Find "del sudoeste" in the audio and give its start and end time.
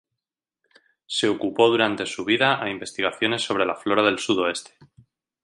4.01-4.71